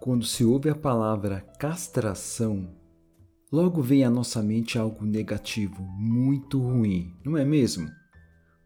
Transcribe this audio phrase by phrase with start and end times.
[0.00, 2.70] Quando se ouve a palavra castração,
[3.52, 7.86] logo vem à nossa mente algo negativo, muito ruim, não é mesmo?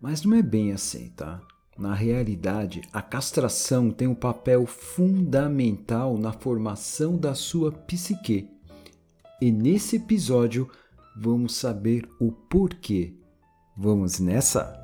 [0.00, 1.42] Mas não é bem assim, tá?
[1.76, 8.48] Na realidade, a castração tem um papel fundamental na formação da sua psique.
[9.40, 10.70] E nesse episódio
[11.16, 13.12] vamos saber o porquê.
[13.76, 14.83] Vamos nessa?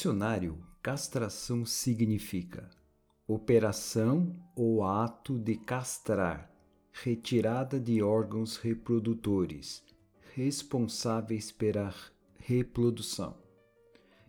[0.00, 2.70] Dicionário, castração significa
[3.28, 6.50] operação ou ato de castrar,
[6.90, 9.84] retirada de órgãos reprodutores,
[10.34, 11.94] responsáveis pela
[12.38, 13.36] reprodução.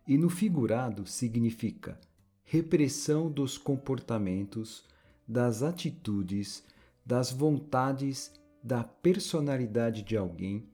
[0.06, 1.98] E no figurado significa
[2.44, 4.84] repressão dos comportamentos,
[5.26, 6.66] das atitudes,
[7.06, 10.68] das vontades, da personalidade de alguém,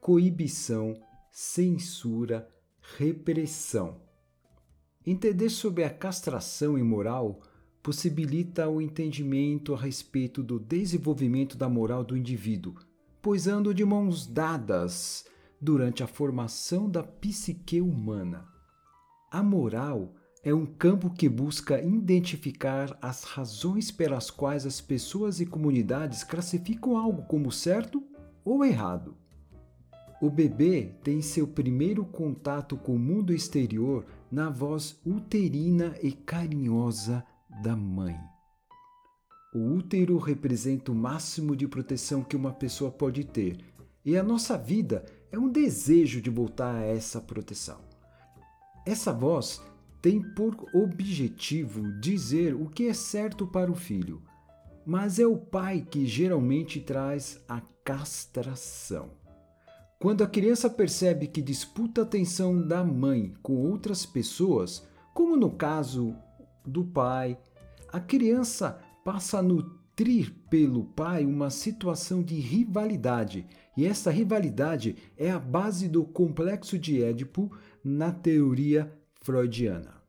[0.00, 2.50] coibição, censura,
[2.98, 4.09] repressão.
[5.06, 7.40] Entender sobre a castração imoral
[7.82, 12.74] possibilita o entendimento a respeito do desenvolvimento da moral do indivíduo,
[13.22, 15.24] pois andam de mãos dadas
[15.58, 18.46] durante a formação da psique humana.
[19.30, 25.46] A moral é um campo que busca identificar as razões pelas quais as pessoas e
[25.46, 28.02] comunidades classificam algo como certo
[28.44, 29.16] ou errado.
[30.20, 37.24] O bebê tem seu primeiro contato com o mundo exterior na voz uterina e carinhosa
[37.62, 38.18] da mãe.
[39.54, 43.64] O útero representa o máximo de proteção que uma pessoa pode ter,
[44.04, 47.80] e a nossa vida é um desejo de voltar a essa proteção.
[48.86, 49.62] Essa voz
[50.02, 54.22] tem por objetivo dizer o que é certo para o filho,
[54.84, 59.19] mas é o pai que geralmente traz a castração.
[60.00, 65.50] Quando a criança percebe que disputa a atenção da mãe com outras pessoas, como no
[65.50, 66.16] caso
[66.64, 67.38] do pai,
[67.92, 73.46] a criança passa a nutrir pelo pai uma situação de rivalidade,
[73.76, 78.90] e essa rivalidade é a base do complexo de Édipo na teoria
[79.20, 80.00] freudiana.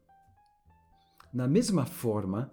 [1.34, 2.50] Na mesma forma,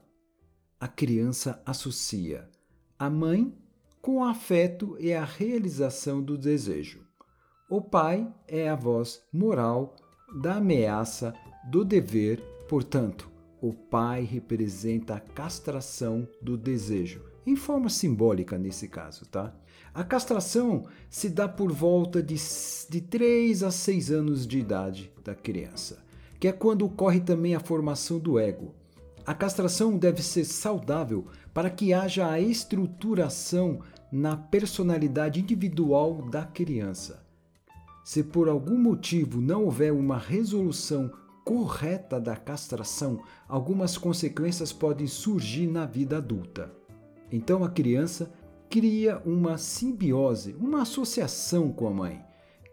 [0.81, 2.50] a criança associa
[2.99, 3.56] a mãe
[4.03, 7.08] com o afeto e a realização do desejo.
[7.71, 9.95] O pai é a voz moral
[10.34, 11.34] da ameaça
[11.71, 13.31] do dever, portanto,
[13.61, 19.55] o pai representa a castração do desejo, em forma simbólica nesse caso, tá?
[19.93, 22.37] A castração se dá por volta de,
[22.89, 25.99] de 3 a 6 anos de idade da criança,
[26.41, 28.75] que é quando ocorre também a formação do ego.
[29.27, 33.81] A castração deve ser saudável para que haja a estruturação
[34.11, 37.28] na personalidade individual da criança.
[38.09, 41.13] Se por algum motivo não houver uma resolução
[41.45, 46.73] correta da castração, algumas consequências podem surgir na vida adulta.
[47.31, 48.32] Então a criança
[48.71, 52.25] cria uma simbiose, uma associação com a mãe,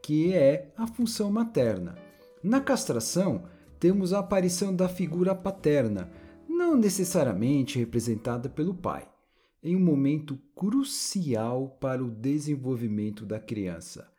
[0.02, 1.98] que é a função materna.
[2.42, 3.44] Na castração,
[3.78, 6.10] temos a aparição da figura paterna,
[6.48, 9.06] não necessariamente representada pelo pai,
[9.62, 14.15] em um momento crucial para o desenvolvimento da criança.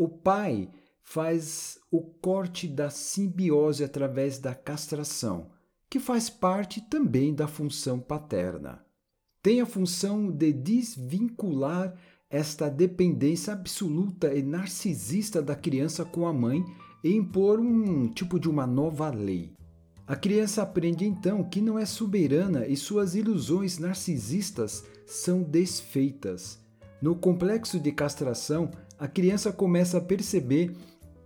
[0.00, 0.70] O pai
[1.02, 5.50] faz o corte da simbiose através da castração,
[5.90, 8.82] que faz parte também da função paterna.
[9.42, 11.94] Tem a função de desvincular
[12.30, 16.64] esta dependência absoluta e narcisista da criança com a mãe
[17.04, 19.52] e impor um tipo de uma nova lei.
[20.06, 26.58] A criança aprende então que não é soberana e suas ilusões narcisistas são desfeitas.
[27.02, 28.70] No complexo de castração,
[29.00, 30.76] a criança começa a perceber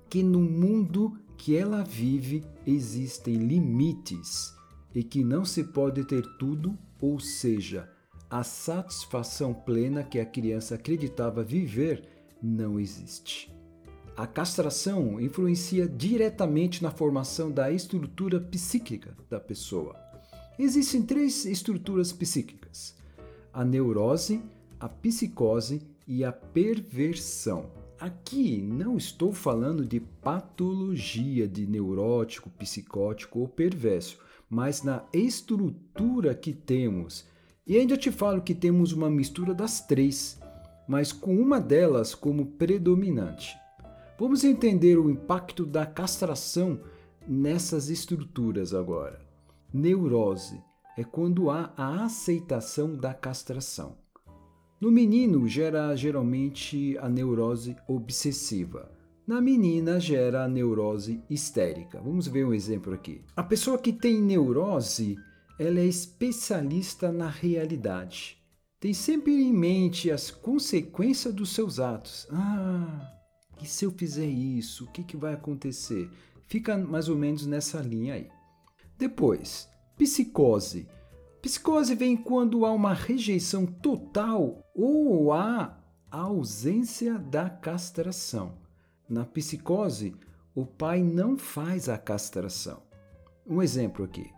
[0.08, 4.54] que no mundo que ela vive existem limites
[4.94, 7.90] e que não se pode ter tudo, ou seja,
[8.30, 12.04] a satisfação plena que a criança acreditava viver
[12.40, 13.52] não existe.
[14.16, 19.96] A castração influencia diretamente na formação da estrutura psíquica da pessoa.
[20.56, 22.94] Existem três estruturas psíquicas:
[23.52, 24.40] a neurose,
[24.78, 27.70] a psicose e a perversão.
[27.98, 34.18] Aqui não estou falando de patologia de neurótico, psicótico ou perverso,
[34.50, 37.24] mas na estrutura que temos.
[37.66, 40.38] E ainda te falo que temos uma mistura das três,
[40.86, 43.56] mas com uma delas como predominante.
[44.18, 46.80] Vamos entender o impacto da castração
[47.26, 49.20] nessas estruturas agora.
[49.72, 50.62] Neurose
[50.96, 54.03] é quando há a aceitação da castração.
[54.80, 58.90] No menino, gera geralmente a neurose obsessiva.
[59.26, 62.00] Na menina, gera a neurose histérica.
[62.00, 63.22] Vamos ver um exemplo aqui.
[63.34, 65.16] A pessoa que tem neurose,
[65.58, 68.36] ela é especialista na realidade.
[68.78, 72.26] Tem sempre em mente as consequências dos seus atos.
[72.30, 73.14] Ah,
[73.62, 76.10] e se eu fizer isso, o que, que vai acontecer?
[76.48, 78.28] Fica mais ou menos nessa linha aí.
[78.98, 79.66] Depois,
[79.96, 80.86] psicose
[81.44, 85.78] Psicose vem quando há uma rejeição total ou há
[86.10, 88.54] ausência da castração.
[89.06, 90.14] Na psicose,
[90.54, 92.80] o pai não faz a castração.
[93.46, 94.30] Um exemplo aqui.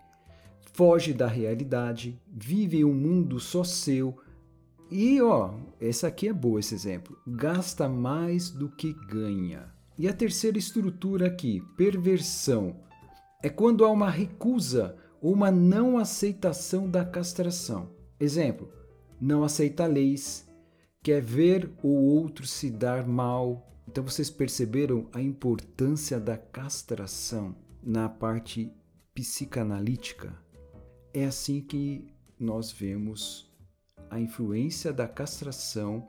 [0.72, 4.18] Foge da realidade, vive um mundo só seu
[4.90, 7.16] e, ó, essa aqui é boa esse exemplo.
[7.24, 9.72] Gasta mais do que ganha.
[9.96, 12.80] E a terceira estrutura aqui, perversão,
[13.40, 14.96] é quando há uma recusa
[15.32, 17.90] uma não aceitação da castração.
[18.19, 18.70] Exemplo:
[19.20, 20.49] não aceita leis,
[21.02, 23.67] quer ver o outro se dar mal.
[23.88, 28.73] Então vocês perceberam a importância da castração na parte
[29.14, 30.32] psicanalítica?
[31.12, 32.06] É assim que
[32.38, 33.50] nós vemos
[34.11, 36.08] a influência da castração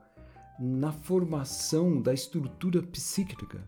[0.59, 3.63] na formação da estrutura psíquica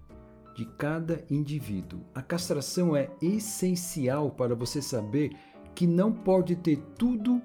[0.55, 2.01] de cada indivíduo.
[2.13, 5.31] A castração é essencial para você saber
[5.73, 7.41] que não pode ter tudo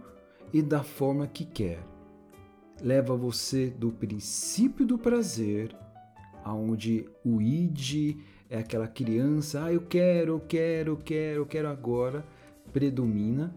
[0.52, 1.84] e da forma que quer.
[2.82, 5.74] Leva você do princípio do prazer,
[6.42, 8.16] aonde o id
[8.50, 12.26] é aquela criança, ah, eu quero, eu quero, eu quero, eu quero agora,
[12.72, 13.54] predomina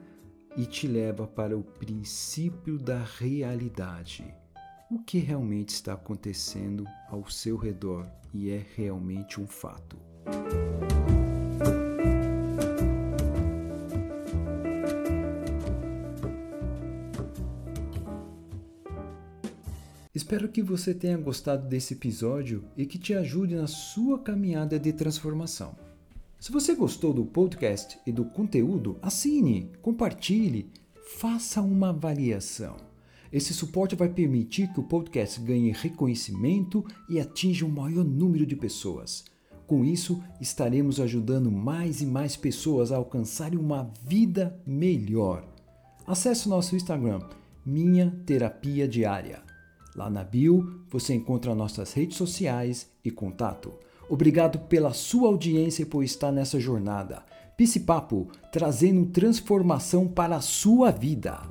[0.55, 4.33] e te leva para o princípio da realidade
[4.89, 9.97] o que realmente está acontecendo ao seu redor e é realmente um fato.
[20.15, 24.91] Espero que você tenha gostado desse episódio e que te ajude na sua caminhada de
[24.91, 25.75] transformação.
[26.39, 30.71] Se você gostou do podcast e do conteúdo, assine, compartilhe,
[31.17, 32.77] faça uma avaliação.
[33.31, 38.55] Esse suporte vai permitir que o podcast ganhe reconhecimento e atinja um maior número de
[38.55, 39.25] pessoas.
[39.65, 45.45] Com isso, estaremos ajudando mais e mais pessoas a alcançarem uma vida melhor.
[46.05, 47.19] Acesse nosso Instagram,
[47.65, 49.41] Minha Terapia Diária.
[49.93, 53.73] Lá na bio você encontra nossas redes sociais e contato.
[54.09, 57.25] Obrigado pela sua audiência e por estar nessa jornada.
[57.85, 61.41] Papo, trazendo transformação para a sua vida.